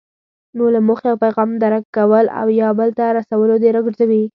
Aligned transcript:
نو 0.57 0.63
له 0.75 0.79
موخې 0.87 1.07
او 1.11 1.21
پیغام 1.23 1.49
درک 1.63 1.83
کولو 1.95 2.31
او 2.39 2.47
یا 2.61 2.69
بل 2.79 2.89
ته 2.97 3.05
رسولو 3.17 3.55
دې 3.61 3.69
راګرځوي. 3.75 4.23